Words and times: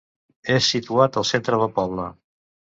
És 0.55 0.69
situat 0.77 1.21
al 1.23 1.27
centre 1.35 1.61
del 1.65 1.73
poble. 1.79 2.11